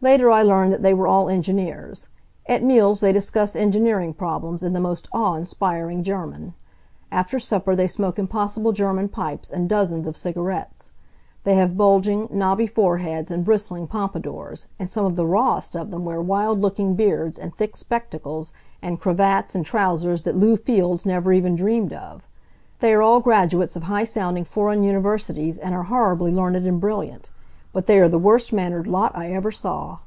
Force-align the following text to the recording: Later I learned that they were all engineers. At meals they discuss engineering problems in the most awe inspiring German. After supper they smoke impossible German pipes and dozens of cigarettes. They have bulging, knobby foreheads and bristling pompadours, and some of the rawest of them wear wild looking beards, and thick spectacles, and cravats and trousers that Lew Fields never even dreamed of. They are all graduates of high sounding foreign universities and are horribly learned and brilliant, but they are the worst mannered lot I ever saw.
Later 0.00 0.30
I 0.30 0.42
learned 0.44 0.72
that 0.72 0.82
they 0.84 0.94
were 0.94 1.08
all 1.08 1.28
engineers. 1.28 2.06
At 2.46 2.62
meals 2.62 3.00
they 3.00 3.10
discuss 3.10 3.56
engineering 3.56 4.14
problems 4.14 4.62
in 4.62 4.72
the 4.72 4.78
most 4.78 5.08
awe 5.12 5.34
inspiring 5.34 6.04
German. 6.04 6.54
After 7.10 7.40
supper 7.40 7.74
they 7.74 7.88
smoke 7.88 8.16
impossible 8.16 8.70
German 8.70 9.08
pipes 9.08 9.50
and 9.50 9.68
dozens 9.68 10.06
of 10.06 10.16
cigarettes. 10.16 10.92
They 11.42 11.56
have 11.56 11.76
bulging, 11.76 12.28
knobby 12.30 12.68
foreheads 12.68 13.32
and 13.32 13.44
bristling 13.44 13.88
pompadours, 13.88 14.68
and 14.78 14.88
some 14.88 15.04
of 15.04 15.16
the 15.16 15.26
rawest 15.26 15.74
of 15.74 15.90
them 15.90 16.04
wear 16.04 16.22
wild 16.22 16.60
looking 16.60 16.94
beards, 16.94 17.36
and 17.36 17.52
thick 17.52 17.74
spectacles, 17.74 18.52
and 18.80 19.00
cravats 19.00 19.56
and 19.56 19.66
trousers 19.66 20.22
that 20.22 20.36
Lew 20.36 20.56
Fields 20.56 21.06
never 21.06 21.32
even 21.32 21.56
dreamed 21.56 21.92
of. 21.92 22.22
They 22.78 22.94
are 22.94 23.02
all 23.02 23.18
graduates 23.18 23.74
of 23.74 23.82
high 23.82 24.04
sounding 24.04 24.44
foreign 24.44 24.84
universities 24.84 25.58
and 25.58 25.74
are 25.74 25.82
horribly 25.90 26.30
learned 26.30 26.54
and 26.64 26.80
brilliant, 26.80 27.30
but 27.70 27.84
they 27.86 27.98
are 28.00 28.08
the 28.08 28.18
worst 28.18 28.50
mannered 28.50 28.86
lot 28.86 29.14
I 29.14 29.30
ever 29.32 29.52
saw. 29.52 29.98